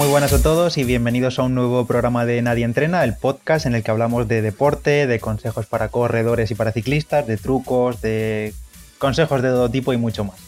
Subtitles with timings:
[0.00, 3.66] muy buenas a todos y bienvenidos a un nuevo programa de Nadie Entrena, el podcast
[3.66, 8.00] en el que hablamos de deporte, de consejos para corredores y para ciclistas, de trucos,
[8.00, 8.54] de
[8.96, 10.40] consejos de todo tipo y mucho más.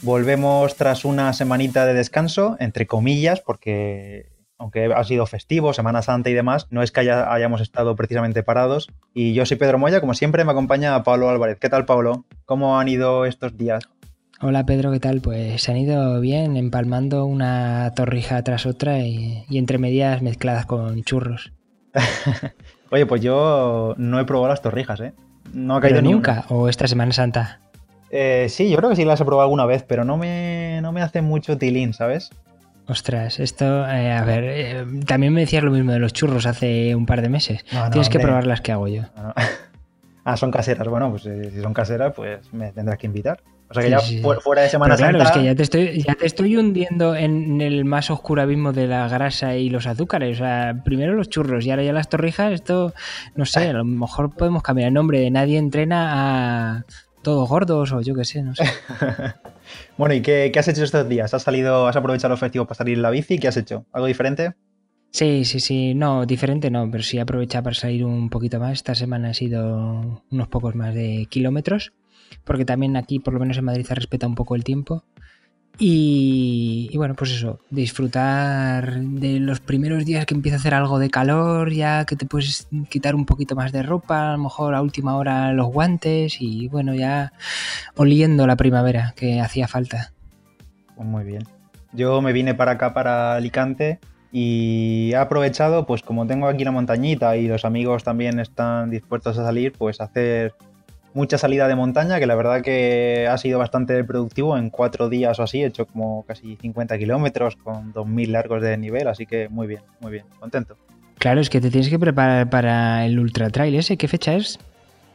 [0.00, 6.30] Volvemos tras una semanita de descanso, entre comillas, porque aunque ha sido festivo, Semana Santa
[6.30, 8.88] y demás, no es que hayamos estado precisamente parados.
[9.12, 11.58] Y yo soy Pedro Moya, como siempre me acompaña Pablo Álvarez.
[11.60, 12.24] ¿Qué tal, Pablo?
[12.46, 13.86] ¿Cómo han ido estos días?
[14.40, 15.20] Hola Pedro, ¿qué tal?
[15.20, 21.02] Pues se han ido bien, empalmando una torrija tras otra y, entre medias mezcladas con
[21.04, 21.52] churros.
[22.90, 25.12] Oye, pues yo no he probado las torrijas, ¿eh?
[25.52, 27.60] No ha caído nunca, o esta Semana Santa.
[28.10, 30.92] Eh, sí, yo creo que sí las he probado alguna vez, pero no me, no
[30.92, 32.30] me hace mucho tilín, ¿sabes?
[32.86, 36.94] Ostras, esto, eh, a ver, eh, también me decías lo mismo de los churros hace
[36.94, 37.64] un par de meses.
[37.92, 39.02] Tienes que probar las que hago yo.
[40.24, 40.86] ah, son caseras.
[40.88, 43.40] Bueno, pues si son caseras, pues me tendrás que invitar.
[43.70, 44.00] O sea que ya
[44.40, 45.18] fuera de Semana Santa...
[45.18, 48.72] Claro, es que ya te, estoy, ya te estoy hundiendo en el más oscuro abismo
[48.72, 50.36] de la grasa y los azúcares.
[50.36, 52.52] O sea, primero los churros y ahora ya las torrijas.
[52.52, 52.92] Esto,
[53.34, 56.84] no sé, a lo mejor podemos cambiar el nombre de Nadie Entrena a
[57.22, 58.64] todos gordos o yo qué sé, no sé.
[59.96, 61.32] bueno, ¿y qué, has hecho estos días?
[61.32, 63.38] ¿Has salido, has aprovechado los festivos para salir en la bici?
[63.38, 63.86] ¿Qué has hecho?
[63.92, 64.52] ¿Algo diferente?
[65.10, 68.72] Sí, sí, sí, no, diferente no, pero sí he aprovechado para salir un poquito más.
[68.72, 71.92] Esta semana ha sido unos pocos más de kilómetros
[72.42, 75.04] porque también aquí, por lo menos en Madrid, se respeta un poco el tiempo.
[75.76, 81.10] Y, bueno, pues eso, disfrutar de los primeros días que empieza a hacer algo de
[81.10, 84.82] calor, ya que te puedes quitar un poquito más de ropa, a lo mejor a
[84.82, 87.32] última hora los guantes y bueno, ya
[87.96, 90.12] oliendo la primavera que hacía falta.
[90.96, 91.42] Muy bien.
[91.92, 93.98] Yo me vine para acá, para Alicante,
[94.30, 99.38] y he aprovechado, pues como tengo aquí la montañita y los amigos también están dispuestos
[99.38, 100.54] a salir, pues hacer
[101.14, 104.58] mucha salida de montaña, que la verdad que ha sido bastante productivo.
[104.58, 108.76] En cuatro días o así he hecho como casi 50 kilómetros con 2.000 largos de
[108.76, 110.76] nivel, así que muy bien, muy bien, contento.
[111.18, 113.96] Claro, es que te tienes que preparar para el Ultra Trail ese.
[113.96, 114.58] ¿Qué fecha es?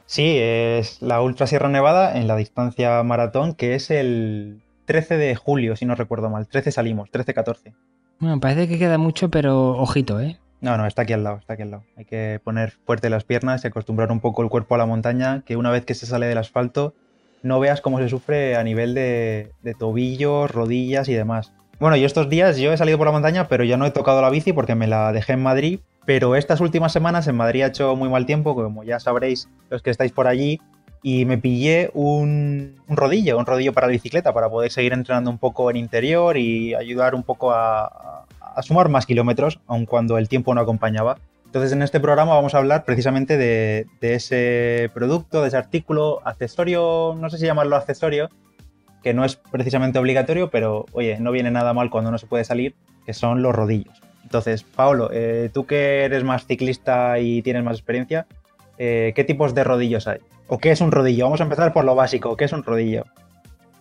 [0.05, 5.35] Sí, es la Ultra Sierra Nevada en la distancia maratón, que es el 13 de
[5.35, 6.47] julio, si no recuerdo mal.
[6.47, 7.73] 13 salimos, 13-14.
[8.19, 10.39] Bueno, parece que queda mucho, pero ojito, ¿eh?
[10.61, 11.83] No, no, está aquí al lado, está aquí al lado.
[11.95, 15.43] Hay que poner fuerte las piernas y acostumbrar un poco el cuerpo a la montaña,
[15.45, 16.93] que una vez que se sale del asfalto,
[17.43, 21.53] no veas cómo se sufre a nivel de, tobillos, rodillas y demás.
[21.79, 24.21] Bueno, y estos días yo he salido por la montaña, pero ya no he tocado
[24.21, 25.79] la bici porque me la dejé en Madrid.
[26.05, 29.81] Pero estas últimas semanas en Madrid ha hecho muy mal tiempo, como ya sabréis los
[29.81, 30.59] que estáis por allí,
[31.01, 35.37] y me pillé un, rodillo, un rodillo para la bicicleta, para poder seguir entrenando un
[35.37, 38.25] poco en interior y ayudar un poco a,
[38.55, 41.17] a sumar más kilómetros, aun cuando el tiempo no acompañaba.
[41.45, 47.15] Entonces en este programa vamos a hablar precisamente de, ese producto, de ese artículo, accesorio,
[47.19, 48.29] no sé si llamarlo accesorio,
[49.01, 52.43] que no es precisamente obligatorio, pero oye, no viene nada mal cuando no se puede
[52.43, 53.99] salir, que son los rodillos.
[54.23, 58.27] Entonces, Paolo, eh, tú que eres más ciclista y tienes más experiencia,
[58.77, 60.19] eh, ¿qué tipos de rodillos hay?
[60.47, 61.25] ¿O qué es un rodillo?
[61.25, 63.05] Vamos a empezar por lo básico, ¿qué es un rodillo?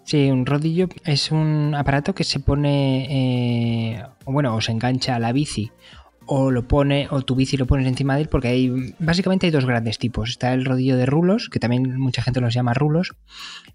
[0.08, 5.18] Sí, un rodillo es un aparato que se pone, eh, bueno, o se engancha a
[5.18, 5.70] la bici
[6.24, 9.52] o lo pone o tu bici lo pones encima de él porque hay básicamente hay
[9.52, 10.30] dos grandes tipos.
[10.30, 13.16] Está el rodillo de rulos que también mucha gente los llama rulos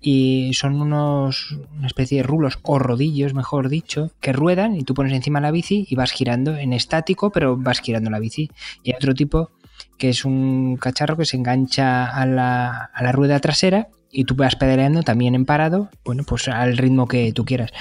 [0.02, 4.96] y son unos una especie de rulos o rodillos mejor dicho que ruedan y tú
[4.96, 8.50] pones encima la bici y vas girando en estático pero vas girando la bici.
[8.82, 9.52] Y hay otro tipo
[10.00, 14.36] que es un cacharro que se engancha a la, a la rueda trasera y tú
[14.36, 17.72] vas pedaleando también en parado, bueno, pues al ritmo que tú quieras.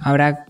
[0.00, 0.46] Ahora,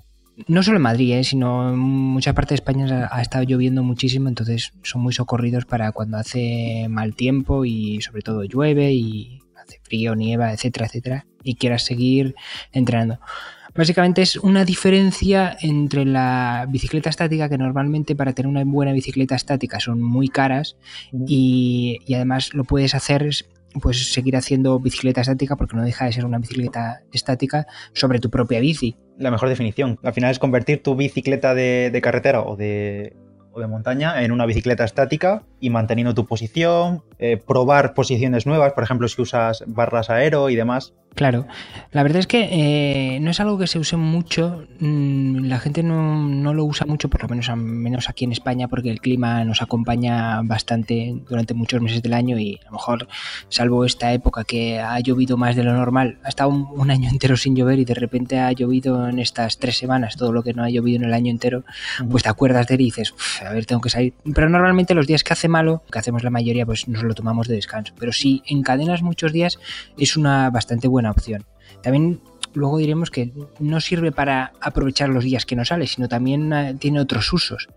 [0.46, 1.24] no solo en Madrid, ¿eh?
[1.24, 5.90] sino en muchas partes de España ha, estado lloviendo muchísimo, entonces son muy socorridos para
[5.92, 11.54] cuando hace mal tiempo y sobre todo llueve y hace frío, nieva, etcétera, etcétera, y
[11.54, 12.34] quieras seguir
[12.72, 13.18] entrenando.
[13.74, 19.34] Básicamente es una diferencia entre la bicicleta estática, que normalmente para tener una buena bicicleta
[19.34, 20.76] estática son muy caras,
[21.26, 23.30] y, y además lo puedes hacer
[23.80, 28.30] pues seguir haciendo bicicleta estática porque no deja de ser una bicicleta estática sobre tu
[28.30, 28.96] propia bici.
[29.18, 29.98] La mejor definición.
[30.02, 33.16] Al final es convertir tu bicicleta de, carretera o de,
[33.52, 38.72] o de montaña en una bicicleta estática y manteniendo tu posición, eh, probar posiciones nuevas,
[38.72, 40.94] por ejemplo si usas barras aero y demás.
[41.14, 41.46] Claro,
[41.90, 45.82] la verdad es que eh, no es algo que se use mucho, mm, la gente
[45.82, 49.60] no, lo usa mucho, por lo menos, menos aquí en España, porque el clima nos
[49.60, 53.08] acompaña bastante durante muchos meses del año y a lo mejor,
[53.50, 57.36] salvo esta época que ha llovido más de lo normal, ha estado un, año entero
[57.36, 60.64] sin llover y de repente ha llovido en estas tres semanas todo lo que no
[60.64, 61.64] ha llovido en el año entero,
[62.10, 63.14] pues te acuerdas de él y dices,
[63.46, 64.14] a ver, tengo que salir.
[64.34, 67.48] Pero normalmente los días que hace malo, que hacemos la mayoría, pues nos lo tomamos
[67.48, 67.94] de descanso.
[67.98, 69.58] Pero si encadenas muchos días,
[69.96, 71.44] es una bastante buena opción.
[71.82, 72.20] También
[72.54, 76.76] luego diremos que no sirve para aprovechar los días que no sale, sino también eh,
[76.78, 77.68] tiene otros usos.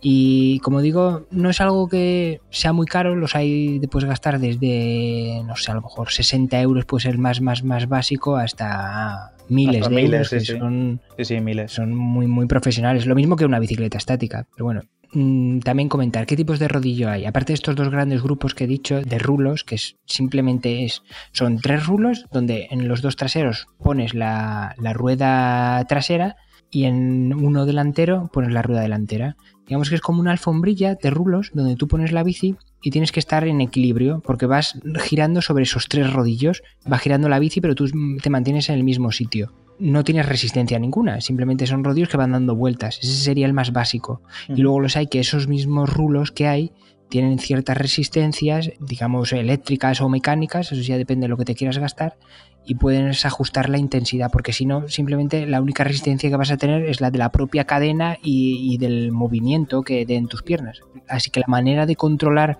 [0.00, 5.42] Y como digo, no es algo que sea muy caro, los hay de gastar desde,
[5.46, 9.88] no sé, a lo mejor 60 euros puede ser más, más, más básico hasta miles
[9.88, 10.28] de miles, euros.
[10.28, 10.58] sí, sí.
[10.58, 11.72] Son, sí, miles.
[11.72, 13.06] son muy, muy profesionales.
[13.06, 14.46] Lo mismo que una bicicleta estática.
[14.54, 14.82] Pero bueno,
[15.12, 17.24] mm, también comentar qué tipos de rodillo hay.
[17.24, 19.76] Aparte de estos dos grandes grupos que he dicho de rulos, que
[20.06, 26.36] simplemente es, son tres rulos donde en los dos traseros pones la, la rueda trasera
[26.70, 29.36] y en uno delantero pones la rueda delantera.
[29.66, 33.12] Digamos que es como una alfombrilla de rulos donde tú pones la bici y tienes
[33.12, 37.60] que estar en equilibrio porque vas girando sobre esos tres rodillos, va girando la bici
[37.60, 37.88] pero tú
[38.22, 39.52] te mantienes en el mismo sitio.
[39.78, 42.98] No tienes resistencia ninguna, simplemente son rodillos que van dando vueltas.
[43.02, 44.20] Ese sería el más básico.
[44.48, 46.72] Y luego los hay que esos mismos rulos que hay
[47.12, 51.76] tienen ciertas resistencias, digamos eléctricas o mecánicas, eso ya depende de lo que te quieras
[51.76, 52.16] gastar,
[52.64, 56.56] y puedes ajustar la intensidad, porque si no, simplemente la única resistencia que vas a
[56.56, 60.80] tener es la de la propia cadena y, del movimiento que den tus piernas.
[61.06, 62.56] Así que la manera de controlar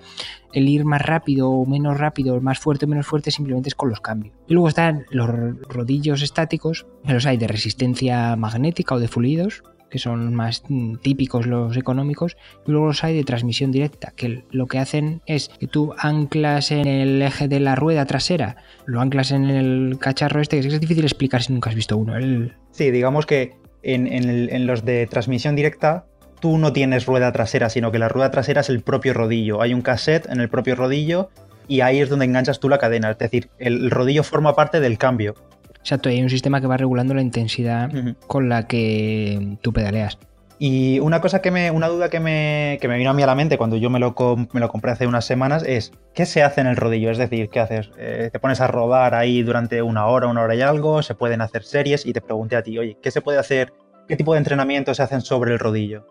[0.53, 3.89] el ir más rápido o menos rápido, más fuerte o menos fuerte, simplemente es con
[3.89, 4.35] los cambios.
[4.49, 5.31] Y luego están los
[5.67, 11.47] rodillos estáticos, los hay de resistencia magnética o de fluidos, que son más mm, típicos
[11.47, 15.67] los económicos, y luego los hay de transmisión directa, que lo que hacen es que
[15.67, 18.57] tú anclas en el eje de la rueda trasera,
[18.87, 22.17] lo anclas en el cacharro este, que es difícil explicar si nunca has visto uno.
[22.17, 22.55] El...
[22.71, 23.53] Sí, digamos que
[23.83, 26.07] en, en, los de transmisión directa
[26.41, 29.61] tú no tienes rueda trasera, sino que la rueda trasera es el propio rodillo.
[29.61, 31.29] Hay un cassette en el propio rodillo
[31.69, 33.11] y ahí es donde enganchas tú la cadena.
[33.11, 35.35] Es decir, el rodillo forma parte del cambio.
[35.83, 38.17] Exacto, hay un sistema que va regulando la intensidad uh -huh.
[38.27, 40.17] con la que tú pedaleas.
[40.65, 43.27] Y una cosa que me, una duda que me, que me vino a mí a
[43.27, 44.15] la mente cuando yo me lo,
[44.53, 47.11] me lo compré hace unas semanas es ¿qué se hace en el rodillo?
[47.11, 47.91] Es decir, ¿qué haces?
[47.99, 51.03] Eh, ¿Te pones a rodar ahí durante una hora, una hora y algo?
[51.03, 52.07] ¿Se pueden hacer series?
[52.07, 53.73] Y te pregunté a ti, oye, ¿qué se puede hacer?
[54.07, 56.07] ¿Qué tipo de entrenamiento se hacen sobre el rodillo?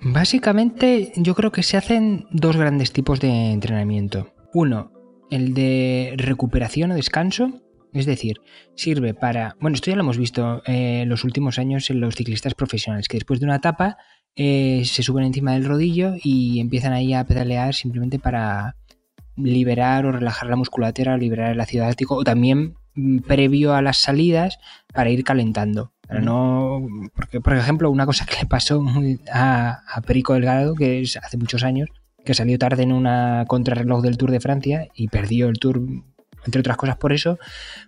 [0.00, 4.32] Básicamente yo creo que se hacen dos grandes tipos de entrenamiento.
[4.54, 4.90] Uno,
[5.30, 7.61] el de recuperación o descanso,
[7.92, 8.40] es decir,
[8.74, 9.56] sirve para...
[9.60, 13.08] Bueno, esto ya lo hemos visto en eh, los últimos años en los ciclistas profesionales,
[13.08, 13.98] que después de una etapa
[14.34, 18.76] eh, se suben encima del rodillo y empiezan ahí a pedalear simplemente para
[19.36, 23.98] liberar o relajar la musculatura, liberar el ácido láctico o también mm, previo a las
[23.98, 24.58] salidas
[24.92, 25.92] para ir calentando.
[26.06, 28.84] Para no, porque, por ejemplo, una cosa que le pasó
[29.32, 31.88] a, a Perico Delgado, que es hace muchos años,
[32.24, 35.82] que salió tarde en una contrarreloj del Tour de Francia y perdió el Tour
[36.44, 37.38] entre otras cosas por eso,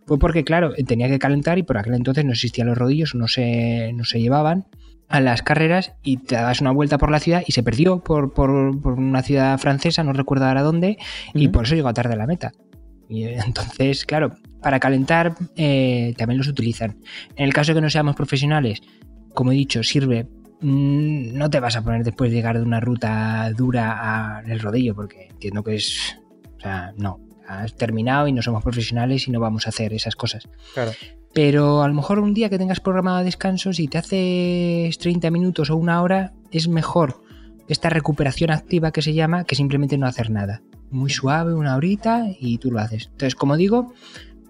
[0.06, 3.28] fue porque, claro, tenía que calentar y por aquel entonces no existían los rodillos, no
[3.28, 4.66] se, no se llevaban
[5.08, 8.32] a las carreras y te dabas una vuelta por la ciudad y se perdió por,
[8.32, 11.42] por, por una ciudad francesa, no recuerdo ahora dónde, uh -huh.
[11.42, 12.52] y por eso llegó tarde a la meta.
[13.08, 16.98] Y entonces, claro, para calentar eh, también los utilizan.
[17.36, 18.80] En el caso de que no seamos profesionales,
[19.34, 20.26] como he dicho, sirve
[20.60, 24.94] mmm, no te vas a poner después de llegar de una ruta dura al rodillo,
[24.94, 26.16] porque entiendo que es.
[26.56, 30.16] O sea, no has terminado y no somos profesionales y no vamos a hacer esas
[30.16, 30.48] cosas.
[30.72, 30.92] Claro.
[31.32, 35.68] Pero a lo mejor un día que tengas programado descanso, si te haces 30 minutos
[35.70, 37.22] o una hora, es mejor
[37.68, 40.62] esta recuperación activa que se llama que simplemente no hacer nada.
[40.90, 43.06] Muy suave, una horita y tú lo haces.
[43.06, 43.92] Entonces, como digo,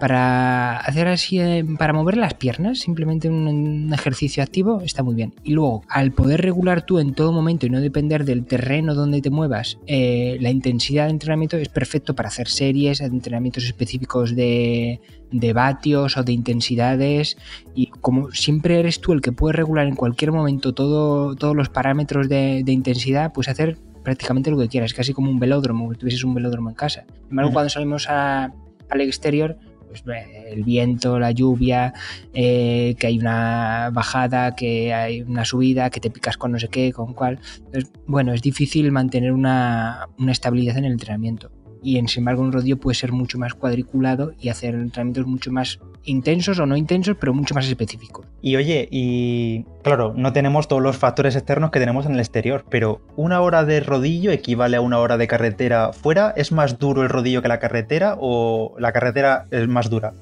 [0.05, 5.33] para hacer así, eh, para mover las piernas, simplemente un, ejercicio activo está muy bien.
[5.43, 9.23] Y luego, al poder regular tú en todo momento y no depender del terreno donde
[9.23, 15.01] te muevas, eh, la intensidad de entrenamiento es perfecto para hacer series, entrenamientos específicos de,
[15.33, 17.39] de vatios o de intensidades.
[17.75, 21.71] Y como siempre eres tú el que puede regular en cualquier momento todo, todos los
[21.71, 25.97] parámetros de, de intensidad, pues hacer prácticamente lo que quieras, casi como un velódromo, que
[25.97, 27.07] tuvieses un velódromo en casa.
[27.07, 28.53] Sin embargo, cuando salimos a,
[28.91, 29.57] al exterior,
[30.03, 31.93] pues, el viento, la lluvia,
[32.33, 36.69] eh, que hay una bajada, que hay una subida, que te picas con no sé
[36.69, 37.39] qué, con cuál.
[37.67, 41.51] Entonces, bueno, es difícil mantener una, una estabilidad en el entrenamiento.
[41.85, 45.53] Y en sin embargo, un rodillo puede ser mucho más cuadriculado y hacer entrenamientos mucho
[45.53, 48.27] más intensos o no intensos, pero mucho más específicos.
[48.41, 52.65] Y oye, y claro, no tenemos todos los factores externos que tenemos en el exterior,
[52.71, 56.33] pero una hora de rodillo equivale a una hora de carretera fuera.
[56.37, 60.15] ¿Es más duro el rodillo que la carretera o la carretera es más dura?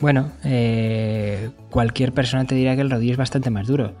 [0.00, 3.92] Bueno, eh, cualquier persona te dirá que el rodillo es bastante más duro.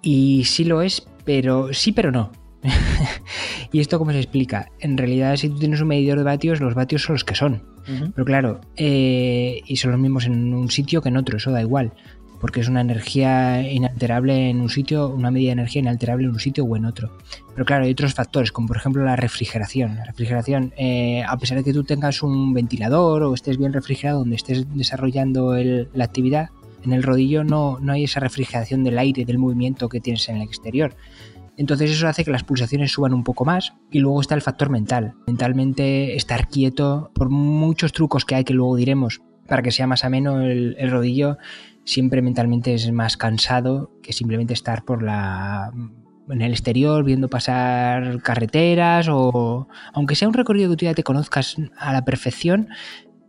[0.00, 2.30] Y sí lo es, pero sí, pero no.
[3.72, 4.68] ¿Y esto cómo se explica?
[4.80, 7.62] En realidad, si tú tienes un medidor de vatios, los vatios son los que son.
[7.88, 8.12] Uh -huh.
[8.14, 11.60] Pero claro, eh, y son los mismos en un sitio que en otro, eso da
[11.60, 11.92] igual.
[12.40, 16.40] Porque es una energía inalterable en un sitio, una medida de energía inalterable en un
[16.40, 17.16] sitio o en otro.
[17.54, 19.94] Pero claro, hay otros factores, como por ejemplo la refrigeración.
[19.94, 24.18] La refrigeración, eh, a pesar de que tú tengas un ventilador o estés bien refrigerado
[24.20, 26.50] donde estés desarrollando el, la actividad,
[26.84, 30.38] En el rodillo no, no hay esa refrigeración del aire, del movimiento que tienes en
[30.38, 30.96] el exterior.
[31.62, 34.68] Entonces eso hace que las pulsaciones suban un poco más y luego está el factor
[34.68, 35.14] mental.
[35.28, 40.04] Mentalmente estar quieto, por muchos trucos que hay que luego diremos para que sea más
[40.04, 41.38] ameno el, el rodillo,
[41.84, 45.70] siempre mentalmente es más cansado que simplemente estar por la
[46.28, 51.04] en el exterior viendo pasar carreteras o aunque sea un recorrido que tú ya te
[51.04, 52.70] conozcas a la perfección,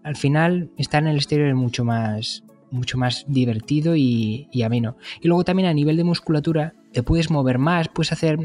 [0.01, 4.97] al final estar en el exterior es mucho más mucho más divertido y, y ameno.
[5.21, 8.39] Y luego también a nivel de musculatura te puedes mover más, puedes hacer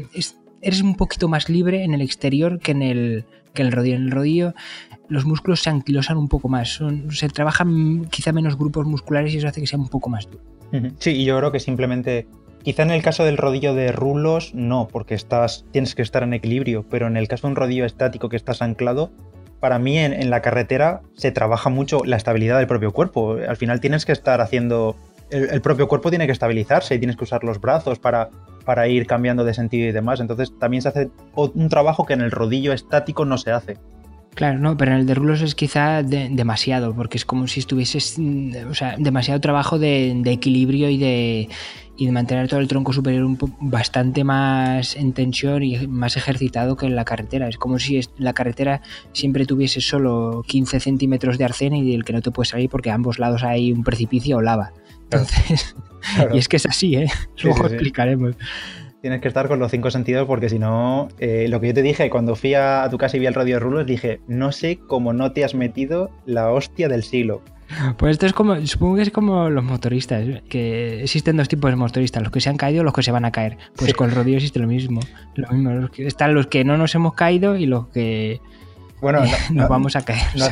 [0.61, 3.95] eres un poquito más libre en el exterior que en el que el rodillo.
[3.95, 4.53] En el rodillo
[5.07, 6.79] los músculos se anquilosan un poco más,
[7.09, 10.43] se trabajan quizá menos grupos musculares y eso hace que sea un poco más duro.
[10.99, 12.27] Sí, y yo creo que simplemente,
[12.61, 16.35] quizá en el caso del rodillo de rulos, no, porque estás, tienes que estar en
[16.35, 19.11] equilibrio, pero en el caso de un rodillo estático que estás anclado,
[19.59, 23.37] para mí en, la carretera se trabaja mucho la estabilidad del propio cuerpo.
[23.47, 24.95] Al final tienes que estar haciendo,
[25.29, 28.29] el, propio cuerpo tiene que estabilizarse y tienes que usar los brazos para,
[28.65, 30.19] para ir cambiando de sentido y demás.
[30.19, 33.77] Entonces también se hace un trabajo que en el rodillo estático no se hace.
[34.35, 38.17] Claro, no, pero en el de rulos es quizá demasiado, porque es como si estuvieses,
[38.69, 41.49] o sea, demasiado trabajo de, equilibrio y de,
[41.97, 46.77] y de mantener todo el tronco superior un bastante más en tensión y más ejercitado
[46.77, 47.49] que en la carretera.
[47.49, 48.81] Es como si la carretera
[49.11, 52.91] siempre tuviese solo 15 centímetros de arcén y del que no te puedes salir porque
[52.91, 54.71] a ambos lados hay un precipicio o lava.
[55.03, 55.75] Entonces,
[56.33, 57.09] y es que es así, ¿eh?
[57.43, 58.35] Luego explicaremos
[59.01, 61.81] tienes que estar con los cinco sentidos porque si no, eh, lo que yo te
[61.81, 64.77] dije cuando fui a, tu casa y vi el radio de rulos, dije, no sé
[64.87, 67.41] cómo no te has metido la hostia del siglo.
[67.97, 71.75] Pues esto es como, supongo que es como los motoristas, que existen dos tipos de
[71.75, 73.57] motoristas, los que se han caído y los que se van a caer.
[73.75, 75.01] Pues con el rodillo existe lo mismo.
[75.35, 75.87] Lo mismo.
[75.97, 78.41] están los que no nos hemos caído y los que
[79.01, 80.21] bueno, nos vamos a caer.
[80.35, 80.45] No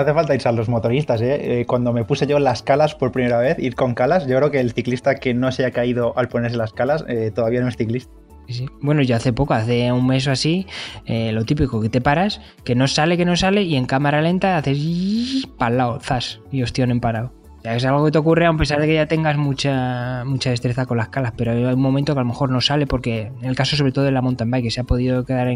[0.00, 1.20] hace, falta irse a los motoristas.
[1.20, 1.60] ¿eh?
[1.60, 1.66] ¿eh?
[1.66, 4.60] Cuando me puse yo las calas por primera vez, ir con calas, yo creo que
[4.60, 7.76] el ciclista que no se ha caído al ponerse las calas eh, todavía no es
[7.76, 8.12] ciclista.
[8.48, 8.68] Sí.
[8.80, 10.66] Bueno, yo hace poco, hace un mes o así,
[11.06, 14.20] eh, lo típico que te paras, que no sale, que no sale, y en cámara
[14.20, 18.46] lenta haces para el lado, zas, y hostión en parado es algo que te ocurre
[18.46, 21.80] a pesar de que ya tengas mucha, mucha destreza con las calas, pero hay un
[21.80, 24.22] momento que a lo mejor no sale porque en el caso sobre todo de la
[24.22, 25.48] mountain bike que se ha podido quedar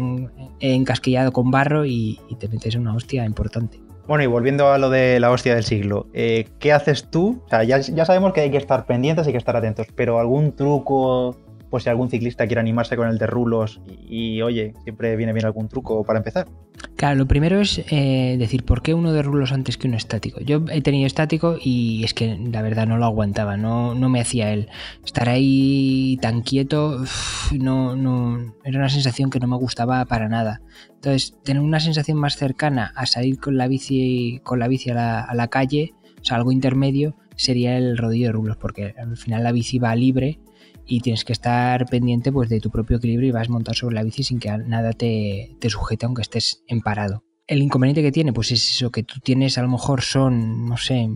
[0.59, 3.79] encasquillado con barro y, te metes una hostia importante.
[4.07, 7.43] Bueno, y volviendo a lo de la hostia del siglo, eh, ¿qué haces tú?
[7.45, 10.19] O sea, ya, ya sabemos que hay que estar pendientes, hay que estar atentos, pero
[10.19, 11.35] algún truco
[11.69, 15.45] pues si algún ciclista quiere animarse con el de rulos y, oye, siempre viene bien
[15.45, 16.47] algún truco para empezar.
[16.95, 20.39] Claro, lo primero es eh, decir, ¿por qué uno de rulos antes que uno estático?
[20.41, 24.21] Yo he tenido estático y es que la verdad no lo aguantaba, no, no me
[24.21, 24.69] hacía él.
[25.03, 27.03] Estar ahí tan quieto,
[27.59, 30.61] no, no, era una sensación que no me gustaba para nada.
[30.89, 34.95] Entonces, tener una sensación más cercana a salir con la bici, con la bici a
[34.95, 39.17] la, a la calle, o sea, algo intermedio, sería el rodillo de rulos, porque al
[39.17, 40.39] final la bici va libre
[40.87, 43.95] y tienes que estar pendiente pues, de tu propio equilibrio y vas a montar sobre
[43.95, 47.23] la bici sin que nada te, te sujete aunque estés en parado.
[47.45, 50.77] El inconveniente que tiene pues es eso, que tú tienes a lo mejor son, no
[50.77, 51.09] sé,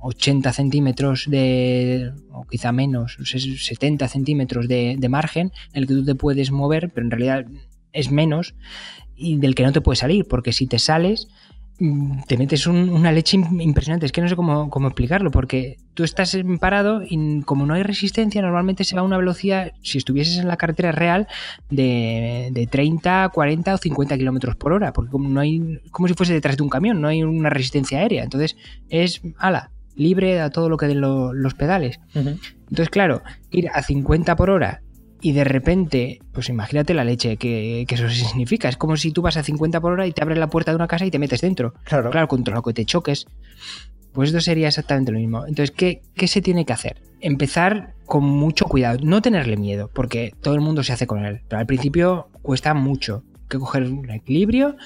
[0.00, 6.04] 80 centímetros de, o quizá menos, 70 centímetros de, de margen en el que tú
[6.04, 7.46] te puedes mover, pero en realidad
[7.92, 8.54] es menos
[9.14, 11.28] y del que no te puedes salir, porque si te sales,
[12.26, 14.04] te metes una leche impresionante.
[14.04, 18.42] Es que no sé cómo, explicarlo, porque tú estás parado y como no hay resistencia,
[18.42, 21.26] normalmente se va a una velocidad, si estuvieses en la carretera real,
[21.70, 26.14] de, de 30, 40 o 50 kilómetros por hora, porque como no hay, como si
[26.14, 28.24] fuese detrás de un camión, no hay una resistencia aérea.
[28.24, 28.56] Entonces
[28.90, 31.98] es, ala, libre a todo lo que den los pedales.
[32.14, 34.82] Entonces, claro, ir a 50 por hora
[35.20, 38.68] y de repente, pues imagínate la leche que, eso significa.
[38.68, 40.76] Es como si tú vas a 50 por hora y te abres la puerta de
[40.76, 41.74] una casa y te metes dentro.
[41.84, 42.10] Claro.
[42.10, 43.26] Claro, contra lo que te choques.
[44.12, 45.46] Pues esto sería exactamente lo mismo.
[45.46, 47.00] Entonces, ¿qué, ¿qué, se tiene que hacer?
[47.20, 51.42] Empezar con mucho cuidado, no tenerle miedo, porque todo el mundo se hace con él.
[51.48, 54.76] Pero al principio cuesta mucho que coger un equilibrio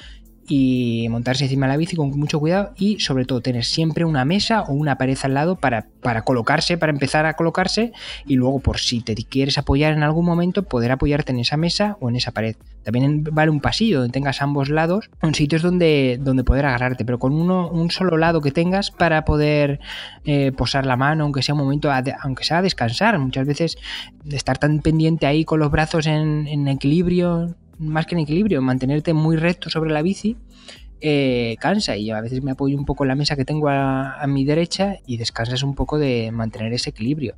[0.47, 4.25] y montarse encima de la bici con mucho cuidado y sobre todo tener siempre una
[4.25, 7.93] mesa o una pared al lado para, para colocarse, para empezar a colocarse
[8.27, 11.97] y luego por si te quieres apoyar en algún momento poder apoyarte en esa mesa
[12.01, 12.57] o en esa pared.
[12.83, 17.19] También vale un pasillo donde tengas ambos lados, en sitios donde, donde poder agarrarte, pero
[17.19, 19.81] con uno, un solo lado que tengas para poder
[20.27, 21.91] eh, posar la mano, aunque sea un momento,
[22.23, 23.19] aunque sea a descansar.
[23.19, 23.79] Muchas veces
[24.31, 29.13] estar tan pendiente ahí con los brazos en, en equilibrio más que en equilibrio, mantenerte
[29.13, 30.37] muy recto sobre la bici,
[31.01, 34.25] eh, cansa y a veces me apoyo un poco en la mesa que tengo a,
[34.27, 37.37] mi derecha y descansas un poco de mantener ese equilibrio.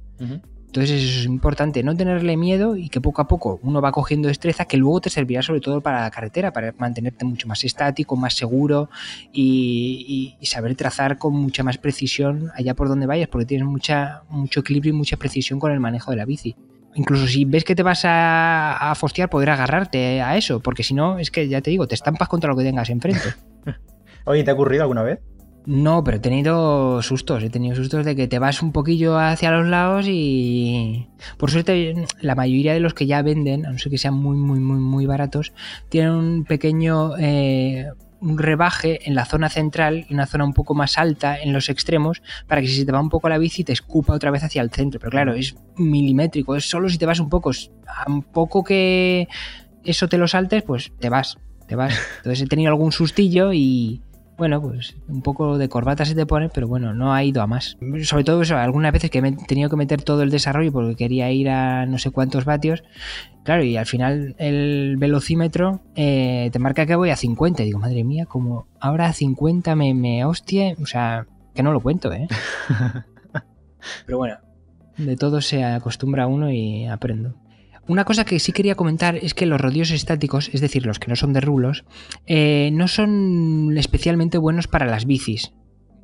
[0.66, 4.28] Entonces eso es importante, no tenerle miedo y que poco a poco uno va cogiendo
[4.28, 8.14] destreza que luego te servirá sobre todo para la carretera, para mantenerte mucho más estático,
[8.14, 8.90] más seguro
[9.32, 14.60] y, saber trazar con mucha más precisión allá por donde vayas, porque tienes mucha, mucho
[14.60, 16.54] equilibrio y mucha precisión con el manejo de la bici.
[16.96, 20.94] Incluso si ves que te vas a, a fostear, poder agarrarte a eso, porque si
[20.94, 23.34] no, es que ya te digo, te estampas contra lo que tengas enfrente.
[24.24, 25.20] Oye, ¿te ha ocurrido alguna vez?
[25.66, 29.50] No, pero he tenido sustos, he tenido sustos de que te vas un poquillo hacia
[29.50, 33.90] los lados y por suerte la mayoría de los que ya venden, a no ser
[33.90, 35.52] que sean muy, muy, muy, muy baratos,
[35.88, 37.90] tienen un pequeño eh,
[38.26, 41.68] un rebaje en la zona central y una zona un poco más alta en los
[41.68, 44.42] extremos para que si se te va un poco la bici te escupa otra vez
[44.42, 44.98] hacia el centro.
[44.98, 47.52] Pero claro, es milimétrico, es solo si te vas un poco,
[47.86, 49.28] a un poco que
[49.84, 51.94] eso te lo saltes, pues te vas, te vas.
[52.18, 54.02] Entonces he tenido algún sustillo y
[54.36, 57.46] bueno, pues un poco de corbata se te pone, pero bueno, no ha ido a
[57.46, 57.76] más.
[58.02, 60.94] Sobre todo eso, algunas veces que me he tenido que meter todo el desarrollo porque
[60.94, 62.84] quería ir a no sé cuántos vatios.
[63.44, 67.62] Claro, y al final el velocímetro eh, te marca que voy a 50.
[67.62, 71.72] Y digo, madre mía, como ahora a 50 me, me hostie, o sea, que no
[71.72, 72.28] lo cuento, ¿eh?
[74.06, 74.36] pero bueno,
[74.98, 77.34] de todo se acostumbra uno y aprendo.
[77.88, 81.08] Una cosa que sí quería comentar es que los rodeos estáticos, es decir, los que
[81.08, 81.84] no son de rulos,
[82.26, 85.52] eh, no son especialmente buenos para las bicis.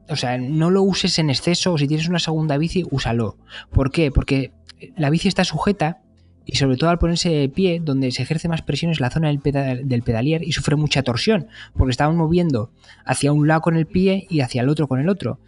[0.09, 3.37] O sea, no lo uses en exceso o si tienes una segunda bici, úsalo.
[3.71, 4.11] ¿Por qué?
[4.11, 4.53] Porque
[4.97, 6.03] la bici está sujeta
[6.45, 9.29] y sobre todo al ponerse de pie, donde se ejerce más presión es la zona
[9.29, 12.73] del, pedalier y sufre mucha torsión, porque estamos moviendo
[13.05, 15.39] hacia un lado con el pie y hacia el otro con el otro.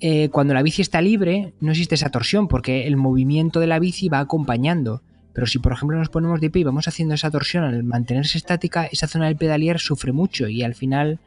[0.00, 3.78] Eh, cuando la bici está libre, no existe esa torsión, porque el movimiento de la
[3.78, 5.02] bici va acompañando.
[5.32, 8.38] Pero si por ejemplo nos ponemos de pie y vamos haciendo esa torsión al mantenerse
[8.38, 11.20] estática, esa zona del pedalier sufre mucho y al final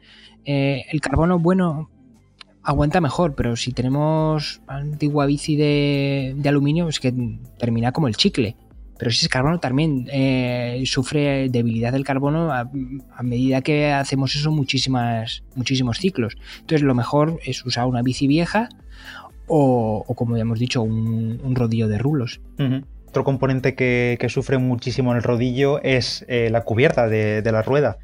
[0.44, 1.88] eh, el carbono, bueno,
[2.62, 7.12] aguanta mejor, pero si tenemos antigua bici de, aluminio, es que
[7.58, 8.56] termina como el chicle.
[8.98, 12.70] Pero si es carbono también eh, sufre debilidad del carbono a,
[13.22, 16.36] medida que hacemos eso muchísimas, muchísimos ciclos.
[16.60, 18.68] Entonces lo mejor es usar una bici vieja
[19.48, 22.40] o, como ya hemos dicho, un, rodillo de rulos.
[23.12, 27.98] Otro componente que, sufre muchísimo en el rodillo es eh, la cubierta de, la rueda.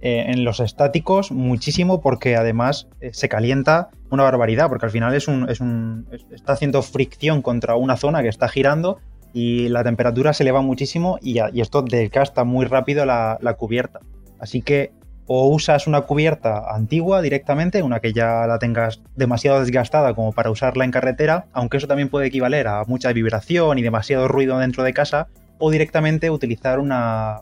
[0.00, 5.14] Eh, en los estáticos muchísimo porque además eh, se calienta una barbaridad porque al final
[5.14, 9.00] es un, es un, está haciendo fricción contra una zona que está girando
[9.34, 14.00] y la temperatura se eleva muchísimo y, esto desgasta muy rápido la, cubierta.
[14.38, 14.92] Así que
[15.26, 20.50] o usas una cubierta antigua directamente, una que ya la tengas demasiado desgastada como para
[20.50, 24.82] usarla en carretera, aunque eso también puede equivaler a mucha vibración y demasiado ruido dentro
[24.82, 27.40] de casa, o directamente utilizar una,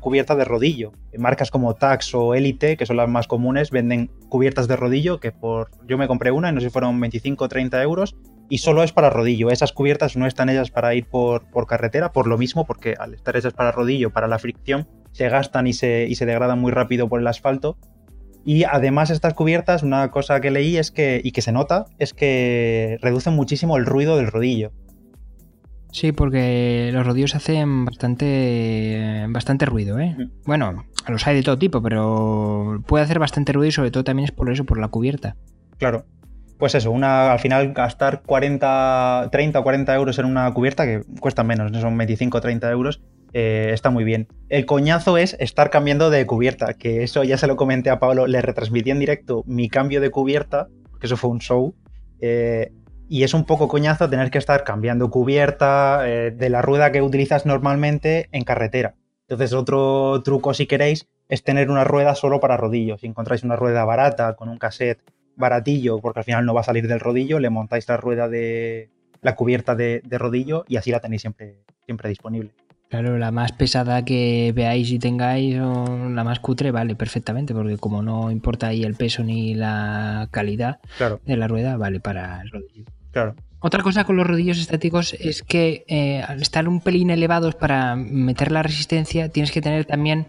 [0.00, 0.92] cubierta de rodillo.
[1.18, 5.32] Marcas como Tax o Elite, que son las más comunes, venden cubiertas de rodillo que
[5.32, 8.16] por yo me compré una y no sé si fueron 25 o 30 euros
[8.48, 9.50] y solo es para rodillo.
[9.50, 13.14] Esas cubiertas no están hechas para ir por, por carretera, por lo mismo, porque al
[13.14, 16.72] estar hechas para rodillo, para la fricción, se gastan y se, y se degradan muy
[16.72, 17.76] rápido por el asfalto.
[18.44, 22.12] Y además estas cubiertas, una cosa que leí es que, y que se nota, es
[22.12, 24.72] que reducen muchísimo el ruido del rodillo.
[25.90, 30.16] Sí, porque los rodillos hacen bastante, bastante ruido, ¿eh?
[30.44, 34.24] Bueno, los hay de todo tipo, pero puede hacer bastante ruido y sobre todo también
[34.24, 35.36] es por eso, por la cubierta.
[35.78, 36.04] Claro.
[36.58, 41.02] Pues eso, una, al final gastar 40, 30 o 40 euros en una cubierta, que
[41.20, 44.28] cuesta menos, no son 25 o 30 euros, eh, está muy bien.
[44.48, 48.28] El coñazo es estar cambiando de cubierta, que eso ya se lo comenté a Pablo,
[48.28, 50.68] le retransmití en directo mi cambio de cubierta,
[51.00, 51.74] que eso fue un show,
[52.20, 52.72] eh,
[53.08, 57.02] y es un poco coñazo tener que estar cambiando cubierta eh, de la rueda que
[57.02, 58.94] utilizas normalmente en carretera.
[59.28, 63.00] Entonces otro truco si queréis es tener una rueda solo para rodillos.
[63.00, 65.00] Si encontráis una rueda barata con un cassette
[65.36, 68.90] baratillo, porque al final no va a salir del rodillo, le montáis la rueda de
[69.22, 72.52] la cubierta de, de rodillo y así la tenéis siempre, siempre disponible.
[72.94, 77.76] Claro, la más pesada que veáis y tengáis o la más cutre vale perfectamente, porque
[77.76, 80.78] como no importa ahí el peso ni la calidad
[81.24, 82.84] de la rueda, vale para el rodillo.
[83.10, 83.34] Claro.
[83.58, 87.96] Otra cosa con los rodillos estáticos es que eh, al estar un pelín elevados para
[87.96, 90.28] meter la resistencia, tienes que tener también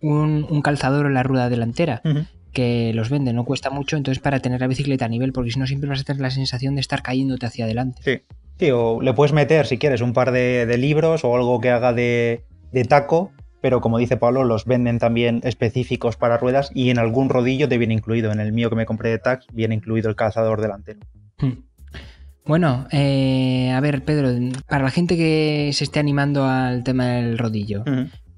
[0.00, 2.02] un, calzador en la rueda delantera.
[2.52, 5.58] Que los vende, no cuesta mucho, entonces para tener la bicicleta a nivel, porque si
[5.58, 8.02] no siempre vas a tener la sensación de estar cayéndote hacia adelante.
[8.02, 8.22] Sí,
[8.60, 11.94] Sí, o le puedes meter, si quieres, un par de, libros o algo que haga
[11.94, 12.44] de,
[12.90, 13.32] taco,
[13.62, 17.78] pero como dice Pablo, los venden también específicos para ruedas y en algún rodillo te
[17.78, 18.30] viene incluido.
[18.32, 21.00] En el mío que me compré de Tax viene incluido el calzador delantero.
[21.38, 21.62] Hmm.
[22.44, 24.28] Bueno, eh, a ver, Pedro,
[24.68, 27.82] para la gente que se esté animando al tema del rodillo,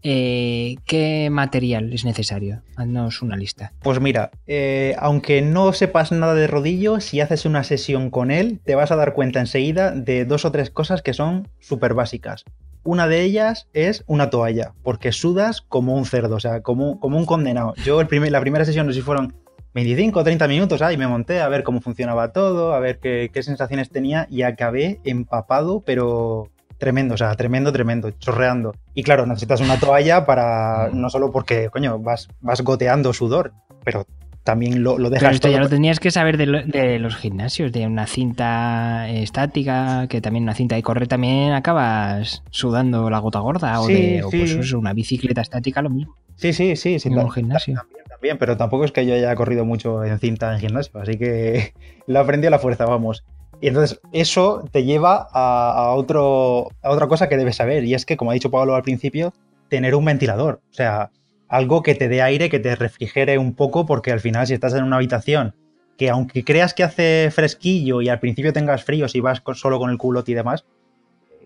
[0.02, 2.62] eh, ¿qué material es necesario?
[2.76, 3.72] Haznos una lista.
[3.82, 8.60] Pues mira, eh, aunque no sepas nada de rodillo, si haces una sesión con él,
[8.64, 12.44] te vas a dar cuenta enseguida de dos o tres cosas que son súper básicas.
[12.84, 17.26] Una de ellas es una toalla, porque sudas como un cerdo, o sea, como, un
[17.26, 17.74] condenado.
[17.84, 19.34] Yo el primer, la primera sesión, no sé si fueron
[19.74, 23.42] 25 o 30 minutos, ahí me monté a ver cómo funcionaba todo, a ver qué
[23.42, 26.50] sensaciones tenía y acabé empapado, pero
[26.82, 28.74] tremendo, o sea, tremendo, tremendo, chorreando.
[28.92, 33.52] Y claro, necesitas una toalla para, no solo porque, coño, vas, vas goteando sudor,
[33.84, 34.04] pero
[34.42, 37.14] también lo, lo dejas Pero esto ya lo tenías que saber de, lo- de los
[37.14, 43.20] gimnasios, de una cinta estática, que también una cinta de correr también acabas sudando la
[43.20, 44.58] gota gorda, o, Sí, de, o pues sí.
[44.58, 46.16] eso, una bicicleta estática, lo mismo.
[46.34, 47.08] Sí, sí, sí, sí.
[47.10, 47.76] En un gimnasio.
[47.76, 51.16] También, también, pero tampoco es que yo haya corrido mucho en cinta en gimnasio, así
[51.16, 51.74] que
[52.08, 53.22] lo aprendí a la fuerza, vamos.
[53.62, 58.05] Y entonces eso te lleva a, otro, a otra cosa que debes saber, y es
[58.05, 59.33] que, como ha dicho Pablo al principio,
[59.68, 60.61] tener un ventilador.
[60.70, 61.11] O sea,
[61.48, 64.75] algo que te dé aire, que te refrigere un poco, porque al final si estás
[64.75, 65.55] en una habitación
[65.96, 69.79] que aunque creas que hace fresquillo y al principio tengas frío si vas con- solo
[69.79, 70.64] con el culote y demás,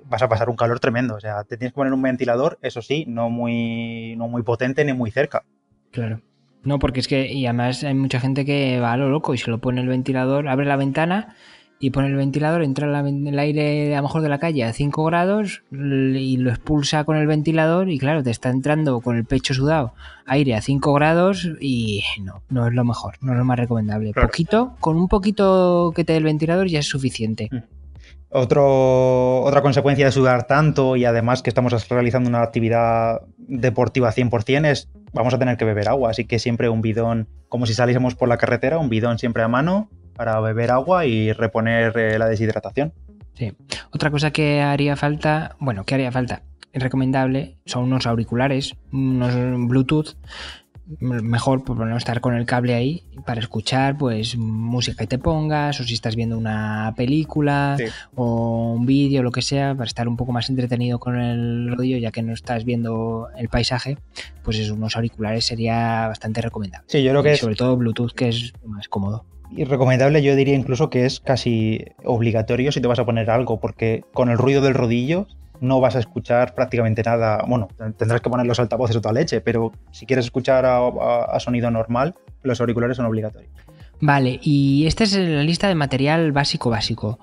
[0.09, 1.17] vas a pasar un calor tremendo.
[1.17, 4.85] O sea, te tienes que poner un ventilador, eso sí, no muy, no muy potente
[4.87, 5.45] ni muy cerca.
[5.91, 6.23] Claro.
[6.63, 9.39] No, porque es que, y además hay mucha gente que va a lo loco y
[9.39, 11.37] se lo pone el ventilador, abre la ventana
[11.79, 14.73] y pone el ventilador, entra la el aire a lo mejor de la calle a
[14.73, 19.25] 5 grados y lo expulsa con el ventilador y claro, te está entrando con el
[19.25, 19.93] pecho sudado
[20.27, 24.13] aire a 5 grados y no, no es lo mejor, no es lo más recomendable.
[24.13, 24.29] Claro.
[24.29, 27.51] Poquito, con un poquito que te dé el ventilador ya es suficiente.
[28.29, 34.67] Otro, otra consecuencia de sudar tanto y además que estamos realizando una actividad deportiva 100%
[34.67, 38.15] es vamos a tener que beber agua, así que siempre un bidón, como si saliésemos
[38.15, 42.27] por la carretera, un bidón siempre a mano para beber agua y reponer eh, la
[42.29, 42.93] deshidratación.
[43.35, 43.53] Sí.
[43.93, 49.35] Otra cosa que haría falta, bueno, que haría falta, es recomendable, son unos auriculares, unos
[49.69, 50.17] Bluetooth,
[51.01, 55.81] mejor por no estar con el cable ahí para escuchar pues música que te pongas
[55.81, 57.87] o si estás viendo una película Sí.
[58.15, 61.99] o un vídeo lo que sea para estar un poco más entretenido con el rodillo
[61.99, 63.99] ya que no estás viendo el paisaje
[64.45, 67.77] pues eso, unos auriculares sería bastante recomendable Sí, yo creo que Y es sobre todo
[67.77, 72.81] Bluetooth que es más cómodo y recomendable, yo diría incluso que es casi obligatorio si
[72.81, 75.27] te vas a poner algo, porque con el ruido del rodillo
[75.61, 77.43] no vas a escuchar prácticamente nada.
[77.47, 81.25] Bueno, tendrás que poner los altavoces o toda leche, pero si quieres escuchar a, a-
[81.31, 83.53] a sonido normal, los auriculares son obligatorios.
[84.01, 87.19] Vale, y esta es la lista de material básico básico.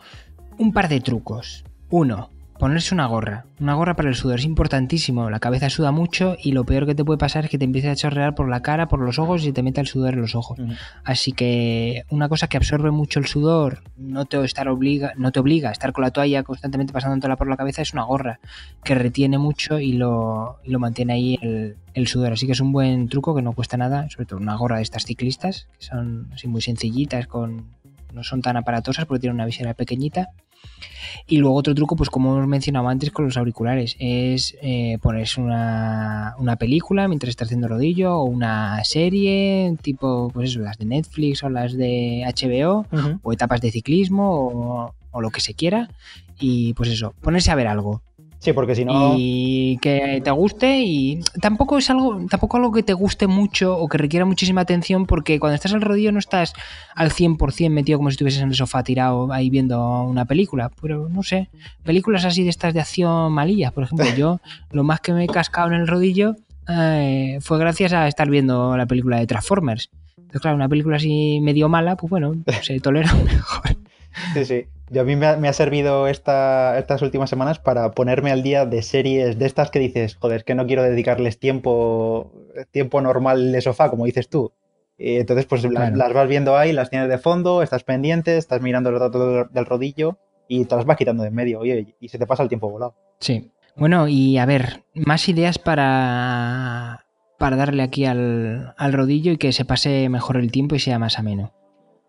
[0.58, 1.64] Un par de trucos.
[1.92, 3.46] Uno, ponerse una gorra.
[3.60, 5.30] Una gorra para el sudor es importantísimo.
[5.30, 7.90] La cabeza suda mucho y lo peor que te puede pasar es que te empiece
[7.90, 10.36] a chorrear por la cara, por los ojos y te meta el sudor en los
[10.36, 10.60] ojos.
[11.04, 15.40] Así que una cosa que absorbe mucho el sudor, no te, estar obliga, no te
[15.40, 18.40] obliga a estar con la toalla constantemente pasándola por la cabeza, es una gorra
[18.84, 22.34] que retiene mucho y lo, y lo mantiene ahí el, el sudor.
[22.34, 24.84] Así que es un buen truco que no cuesta nada, sobre todo una gorra de
[24.84, 27.68] estas ciclistas, que son así muy sencillitas, con,
[28.14, 30.30] no son tan aparatosas porque tienen una visera pequeñita.
[31.26, 35.40] Y luego otro truco, pues como hemos mencionado antes con los auriculares, es eh, ponerse
[35.40, 40.86] una, una película mientras estás haciendo rodillo o una serie, tipo, pues eso, las de
[40.86, 42.86] Netflix o las de HBO
[43.22, 45.90] o etapas de ciclismo o, o lo que se quiera.
[46.40, 48.02] Y pues eso, ponerse a ver algo
[48.44, 49.16] Sí, porque si no.
[49.18, 53.88] y que te guste y tampoco es algo tampoco algo que te guste mucho o
[53.88, 56.52] que requiera muchísima atención porque cuando estás al rodillo no estás
[56.94, 61.08] al 100% metido como si estuvieses en el sofá tirado ahí viendo una película, pero
[61.08, 61.48] no sé,
[61.84, 65.28] películas así de estas de acción malillas, por ejemplo, yo lo más que me he
[65.28, 66.36] cascado en el rodillo
[66.68, 69.90] eh, fue gracias a estar viendo la película de Transformers.
[70.18, 73.78] Entonces, claro, una película así medio mala, pues bueno, se tolera mejor.
[74.34, 74.66] Sí, sí.
[74.90, 78.44] Yo a mí me ha, me ha servido esta- estas últimas semanas para ponerme al
[78.44, 82.32] día de series de estas que dices, joder, es que no quiero dedicarles tiempo,
[82.72, 84.52] tiempo normal de sofá, como dices tú.
[84.98, 85.96] Y entonces, pues Claro.
[85.96, 89.46] las vas viendo ahí, las tienes de fondo, estás pendiente, estás mirando el dato del,
[89.52, 92.44] del rodillo y te las vas quitando de en medio, oye, y se te pasa
[92.44, 92.94] el tiempo volado.
[93.20, 93.50] Sí.
[93.76, 97.06] Bueno, y a ver, más ideas para,
[97.40, 101.00] para darle aquí al, al rodillo y que se pase mejor el tiempo y sea
[101.00, 101.52] más ameno.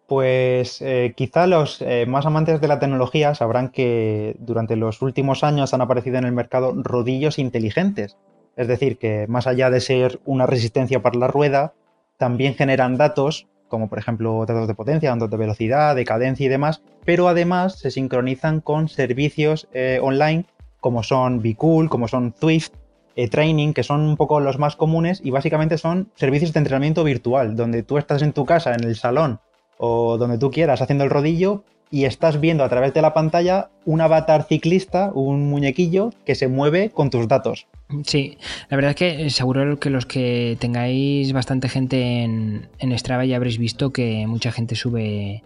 [0.06, 5.42] Pues eh, quizá los eh, más amantes de la tecnología sabrán que durante los últimos
[5.42, 8.18] años han aparecido en el mercado rodillos inteligentes.
[8.56, 11.72] Es decir, que más allá de ser una resistencia para la rueda,
[12.18, 16.50] también generan datos, como por ejemplo datos de potencia, datos de velocidad, de cadencia y
[16.50, 20.44] demás, pero además se sincronizan con servicios eh, online
[20.80, 22.72] como son Cool, como son Zwift,
[23.16, 27.04] eh, Training, que son un poco los más comunes y básicamente son servicios de entrenamiento
[27.04, 29.40] virtual, donde tú estás en tu casa, en el salón
[29.78, 33.70] o donde tú quieras haciendo el rodillo y estás viendo a través de la pantalla
[33.84, 37.66] un avatar ciclista, un muñequillo que se mueve con tus datos.
[38.04, 43.24] Sí, la verdad es que seguro que los que tengáis bastante gente en, en Strava
[43.26, 45.44] ya habréis visto que mucha gente sube.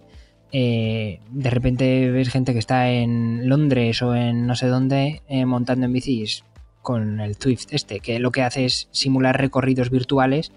[0.53, 5.45] eh, de repente ves gente que está en Londres o en no sé dónde eh,
[5.45, 6.45] montando en bicis
[6.89, 10.53] con el Swift este, que lo que hace es simular recorridos virtuales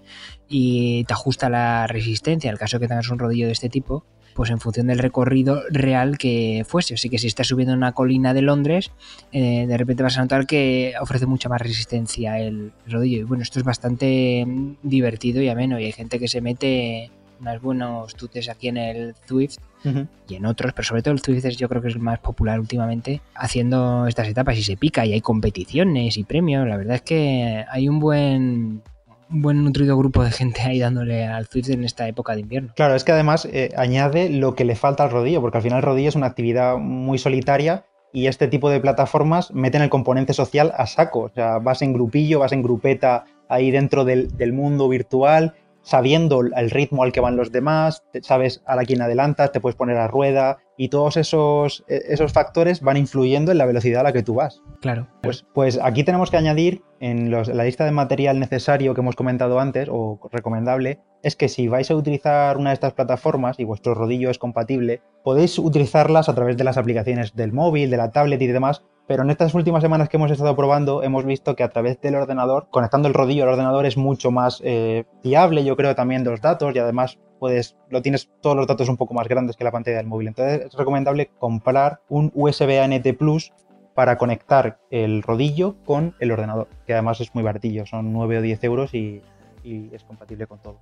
[0.48, 2.48] y te ajusta la resistencia.
[2.48, 4.98] En el caso de que tengas un rodillo de este tipo, pues en función del
[4.98, 6.94] recorrido real que fuese.
[6.94, 8.92] Así que si estás subiendo una colina de Londres,
[9.30, 13.18] eh, de repente vas a notar que ofrece mucha más resistencia el rodillo.
[13.18, 15.78] Y bueno, esto es bastante mm, divertido y ameno.
[15.78, 17.10] Y hay gente que se mete
[17.42, 20.06] unos buenos tutes aquí en el Swift Ujú.
[20.28, 22.20] y en otros, pero sobre todo el Swift es, yo creo que es el más
[22.20, 26.66] popular últimamente, haciendo estas etapas y se pica y hay competiciones y premios.
[26.66, 28.82] La verdad es que hay un buen,
[29.30, 32.72] un buen nutrido grupo de gente ahí dándole al Swift en esta época de invierno.
[32.76, 35.78] Claro, es que además eh, añade lo que le falta al rodillo, porque al final
[35.78, 40.32] el rodillo es una actividad muy solitaria y este tipo de plataformas meten el componente
[40.32, 41.20] social a saco.
[41.20, 46.40] O sea, vas en grupillo, vas en grupeta ahí dentro del, del mundo virtual, sabiendo
[46.40, 49.96] el ritmo al que van los demás, sabes a la quien adelantas, te puedes poner
[49.96, 54.12] a rueda y todos esos, eh, esos factores van influyendo en la velocidad a la
[54.12, 54.62] que tú vas.
[54.80, 55.08] Claro.
[55.22, 59.00] Pues, pues aquí tenemos que añadir en, los- en la lista de material necesario que
[59.00, 63.58] hemos comentado antes, o recomendable, es que si vais a utilizar una de estas plataformas
[63.60, 67.96] y vuestro rodillo es compatible, podéis utilizarlas a través de las aplicaciones del móvil, de
[67.96, 68.82] la tablet y demás.
[69.12, 72.14] Pero en estas últimas semanas que hemos estado probando, hemos visto que a través del
[72.14, 76.30] ordenador, conectando el rodillo al ordenador, es mucho más eh, fiable, yo creo, también de
[76.30, 79.64] los datos y además puedes, lo tienes todos los datos un poco más grandes que
[79.64, 80.28] la pantalla del móvil.
[80.28, 83.52] Entonces es recomendable comprar un USB ANT Plus
[83.94, 88.40] para conectar el rodillo con el ordenador, que además es muy baratillo, son 9 o
[88.40, 89.20] 10 euros y,
[89.62, 90.78] y es compatible con todo.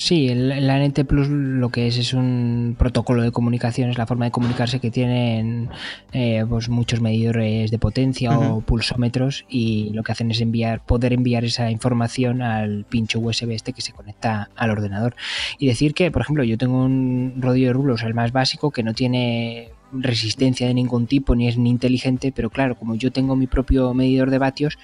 [0.00, 4.06] Sí, el, el ANT Plus lo que es es un protocolo de comunicación, es la
[4.06, 5.70] forma de comunicarse que tienen
[6.12, 11.12] eh, pues muchos medidores de potencia o pulsómetros y lo que hacen es enviar, poder
[11.12, 15.16] enviar esa información al pincho USB este que se conecta al ordenador.
[15.58, 18.84] Y decir que, por ejemplo, yo tengo un rodillo de rulos, el más básico, que
[18.84, 23.34] no tiene resistencia de ningún tipo ni es ni inteligente, pero claro, como yo tengo
[23.34, 24.78] mi propio medidor de vatios,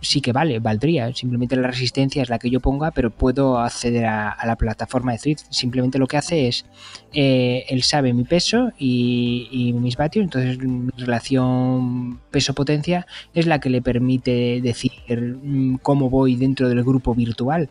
[0.00, 1.12] sí que vale, valdría.
[1.14, 5.18] Simplemente la resistencia es la que yo ponga, pero puedo acceder a, la plataforma de
[5.18, 5.42] Swift.
[5.50, 6.66] Simplemente lo que hace es,
[7.12, 13.60] eh, él sabe mi peso y, y mis vatios, entonces mi relación peso-potencia es la
[13.60, 17.70] que le permite decir mm, cómo voy dentro del grupo virtual.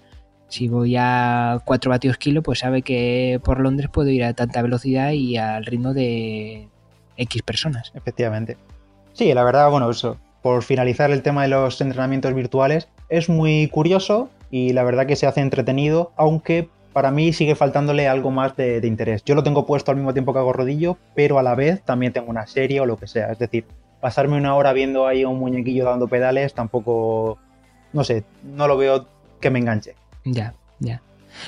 [0.50, 4.62] Si voy a 4 vatios kilo, pues sabe que por Londres puedo ir a tanta
[4.62, 6.70] velocidad y al ritmo de
[7.18, 7.92] X personas.
[7.96, 8.58] Efectivamente.
[9.14, 10.18] Sí, la verdad, bueno, eso.
[10.48, 15.18] Por finalizar el tema de los entrenamientos virtuales, es muy curioso y la verdad que
[15.18, 19.26] se hace entretenido, aunque para mí sigue faltándole algo más de, interés.
[19.26, 22.14] Yo lo tengo puesto al mismo tiempo que hago rodillo, pero a la vez también
[22.14, 23.30] tengo una serie o lo que sea.
[23.30, 23.66] Es decir,
[24.00, 27.38] pasarme una hora viendo ahí a un muñequillo dando pedales tampoco,
[27.92, 29.06] no sé, no lo veo
[29.42, 29.96] que me enganche.
[30.24, 31.02] Ya, ya.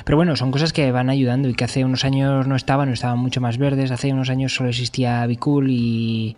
[0.03, 3.19] Pero bueno, son cosas que van ayudando y que hace unos años no estaban, estaban
[3.19, 3.91] mucho más verdes.
[3.91, 6.35] Hace unos años solo existía Bicool y,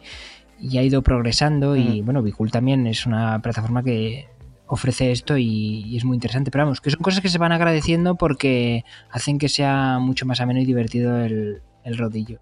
[0.61, 1.75] y ha ido progresando.
[1.75, 4.27] Y bueno, Bicool también es una plataforma que
[4.67, 6.51] ofrece esto y, y es muy interesante.
[6.51, 10.39] Pero vamos, que son cosas que se van agradeciendo porque hacen que sea mucho más
[10.39, 12.39] ameno y divertido el, el rodillo.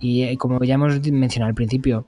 [0.00, 2.06] Y eh, como ya hemos mencionado al principio,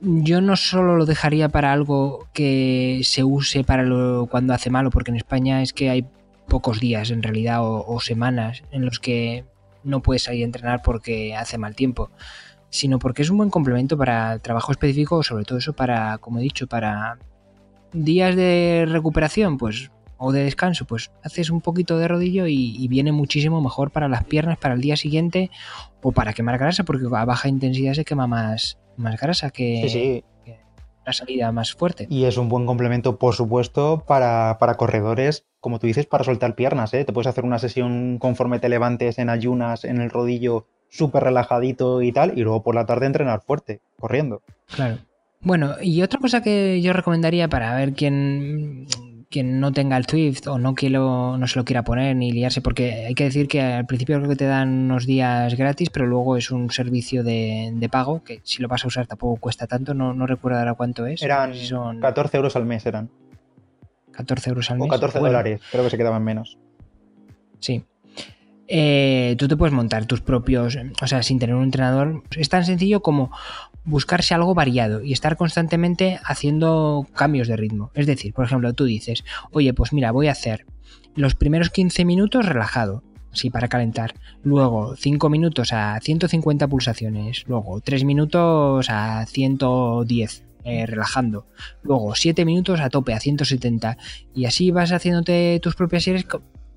[0.00, 4.90] yo no solo lo dejaría para algo que se use para lo, cuando hace malo,
[4.90, 6.06] porque en España es que hay
[6.48, 9.44] pocos días en realidad o, o semanas en los que
[9.82, 12.10] no puedes salir a entrenar porque hace mal tiempo,
[12.74, 16.42] sino porque es un buen complemento para trabajo específico, sobre todo eso para, como he
[16.42, 17.18] dicho, para
[17.92, 22.88] días de recuperación, pues o de descanso, pues haces un poquito de rodillo y, y
[22.88, 25.52] viene muchísimo mejor para las piernas, para el día siguiente
[26.02, 30.24] o para quemar grasa, porque a baja intensidad se quema más, más grasa que, Sí,
[31.12, 32.08] salida más fuerte.
[32.10, 36.56] Y es un buen complemento, por supuesto, para, para corredores, como tú dices, para soltar
[36.56, 36.92] piernas.
[36.94, 37.04] ¿eh?
[37.04, 42.02] Te puedes hacer una sesión conforme te levantes en ayunas, en el rodillo, súper relajadito
[42.02, 44.42] y tal, y luego por la tarde entrenar fuerte, corriendo.
[44.74, 44.98] Claro.
[45.40, 48.86] Bueno, y otra cosa que yo recomendaría para ver quién,
[49.28, 52.30] quien no tenga el Swift o no, que lo, no se lo quiera poner ni
[52.30, 55.90] liarse, porque hay que decir que al principio creo que te dan unos días gratis,
[55.90, 59.40] pero luego es un servicio de, de pago que si lo vas a usar tampoco
[59.40, 61.22] cuesta tanto, no, no recuerdo ahora cuánto es.
[61.22, 63.10] Eran no sé si son 14 euros al mes, eran.
[64.12, 64.86] 14 euros al mes.
[64.86, 66.56] O 14 Bueno, dólares, creo que se quedaban menos.
[67.58, 67.84] Sí.
[68.66, 72.22] Eh, tú te puedes montar tus propios, o sea, sin tener un entrenador.
[72.36, 73.30] Es tan sencillo como
[73.84, 77.90] buscarse algo variado y estar constantemente haciendo cambios de ritmo.
[77.94, 80.64] Es decir, por ejemplo, tú dices, oye, pues mira, voy a hacer
[81.14, 84.14] los primeros 15 minutos relajado, así para calentar.
[84.42, 87.44] Luego 5 minutos a 150 pulsaciones.
[87.46, 90.44] Luego 3 minutos a 110.
[90.64, 91.46] eh, relajando.
[91.82, 93.98] Luego 7 minutos a tope, a 170.
[94.34, 96.26] Y así vas haciéndote tus propias series.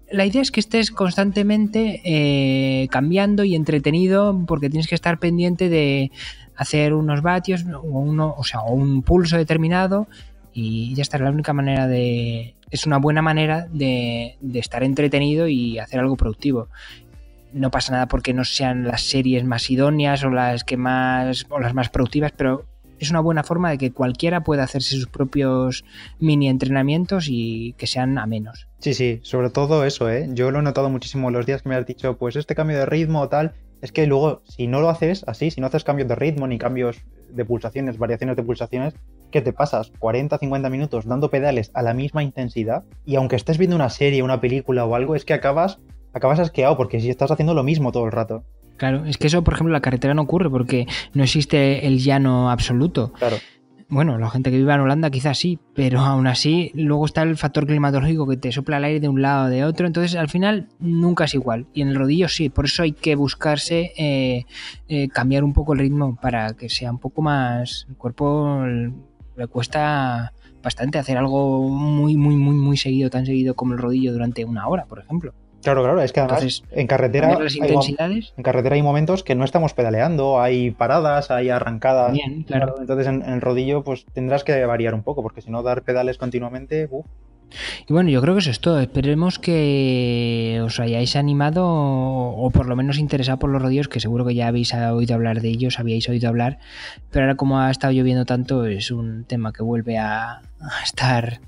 [0.09, 5.67] La idea es que estés constantemente eh, cambiando y entretenido porque tienes que estar pendiente
[5.67, 6.11] de
[6.55, 10.07] hacer unos vatios o, uno, o sea, un pulso determinado
[10.53, 12.55] y ya está, la única manera de...
[12.71, 16.67] Es una buena manera de, de estar entretenido y hacer algo productivo.
[17.53, 21.59] No pasa nada porque no sean las series más idóneas o las que más o
[21.59, 22.65] las más productivas, pero
[22.99, 25.83] es una buena forma de que cualquiera pueda hacerse sus propios
[26.19, 28.67] mini entrenamientos y que sean a menos.
[28.79, 30.27] Sí, sí, sobre todo eso, ¿eh?
[30.33, 32.85] Yo lo he notado muchísimo los días que me has dicho, pues este cambio de
[32.85, 36.07] ritmo o tal, es que luego, si no lo haces así, si no haces cambios
[36.07, 36.97] de ritmo ni cambios
[37.29, 38.93] de pulsaciones, variaciones de pulsaciones,
[39.31, 43.57] que te pasas 40, 50 minutos dando pedales a la misma intensidad y aunque estés
[43.57, 45.79] viendo una serie, una película o algo, es que acabas
[46.13, 48.43] acabas asqueado porque si estás haciendo lo mismo todo el rato.
[48.77, 51.99] Claro, es que eso, por ejemplo, en la carretera no ocurre porque no existe el
[51.99, 53.11] llano absoluto.
[53.13, 53.37] Claro.
[53.89, 57.37] Bueno, la gente que vive en Holanda quizás sí, pero aún así luego está el
[57.37, 60.27] factor climatológico que te sopla el aire de un lado o de otro, entonces al
[60.27, 61.67] final nunca es igual.
[61.73, 64.45] Y en el rodillo sí, por eso hay que buscarse eh,
[64.89, 67.85] eh, cambiar un poco el ritmo para que sea un poco más...
[67.87, 73.71] El cuerpo le cuesta bastante hacer algo muy, muy, muy, muy seguido, tan seguido como
[73.71, 75.33] el rodillo durante una hora, por ejemplo.
[75.63, 79.73] Claro, claro, es que además en carretera hay, en carretera hay momentos que no estamos
[79.73, 82.13] pedaleando, hay paradas, hay arrancadas.
[82.13, 82.75] Bien, claro.
[82.79, 86.17] Entonces en, el rodillo pues tendrás que variar un poco, porque si no dar pedales
[86.17, 86.87] continuamente,
[87.87, 88.79] Y bueno, yo creo que eso es todo.
[88.79, 94.25] Esperemos que os hayáis animado o, por lo menos interesado por los rodillos, que seguro
[94.25, 96.59] que ya habéis oído hablar de ellos, habíais oído hablar,
[97.11, 100.41] pero ahora como ha estado lloviendo tanto es un tema que vuelve a
[100.83, 101.39] estar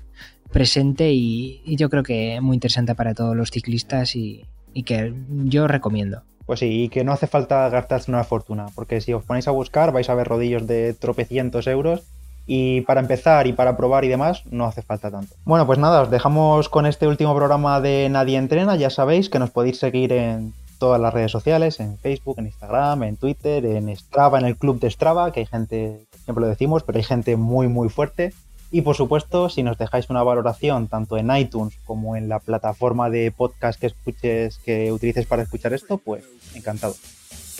[0.50, 4.46] presente y, yo creo que muy interesante para todos los ciclistas y,
[4.84, 5.12] que
[5.44, 6.22] yo recomiendo.
[6.46, 9.52] Pues sí, y que no hace falta gastarse una fortuna, porque si os ponéis a
[9.52, 12.02] buscar vais a ver rodillos de tropecientos euros
[12.46, 15.34] y para empezar y para probar y demás no hace falta tanto.
[15.44, 19.38] Bueno, pues nada, os dejamos con este último programa de Nadie Entrena, ya sabéis que
[19.38, 23.94] nos podéis seguir en todas las redes sociales, en Facebook, en Instagram, en Twitter, en
[23.94, 27.36] Strava, en el club de Strava, que hay gente, siempre lo decimos, pero hay gente
[27.36, 28.32] muy muy fuerte
[28.70, 33.10] y por supuesto, si nos dejáis una valoración tanto en iTunes como en la plataforma
[33.10, 36.94] de podcast que escuches, que utilices para escuchar esto, pues encantado.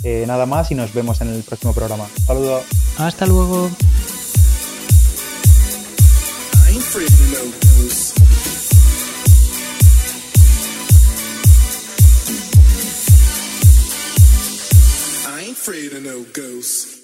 [0.03, 2.07] Eh, nada más y nos vemos en el próximo programa.
[2.27, 2.65] Saludos.
[2.99, 3.71] Hasta luego.
[6.63, 6.73] I
[15.43, 17.00] ain't afraid of no ghosts.